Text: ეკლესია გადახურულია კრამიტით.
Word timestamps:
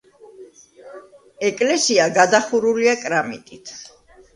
ეკლესია 1.51 2.09
გადახურულია 2.19 3.01
კრამიტით. 3.07 3.81